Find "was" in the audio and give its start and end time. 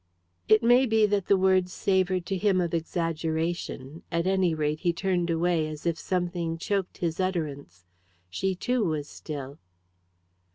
8.83-9.07